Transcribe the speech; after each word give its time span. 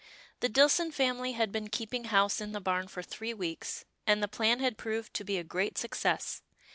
The 0.39 0.49
Dillson 0.49 0.91
family 0.91 1.33
had 1.33 1.51
been 1.51 1.67
keeping 1.67 2.05
house 2.05 2.41
in 2.41 2.53
the 2.53 2.59
barn 2.59 2.87
for 2.87 3.03
three 3.03 3.35
weeks, 3.35 3.85
and 4.07 4.23
the 4.23 4.27
plan 4.27 4.57
had 4.59 4.75
proved 4.75 5.13
to 5.13 5.23
be 5.23 5.37
a 5.37 5.43
great 5.43 5.77
success. 5.77 6.41